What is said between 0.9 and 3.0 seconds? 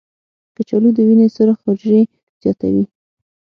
د وینې سرخ حجرې زیاتوي.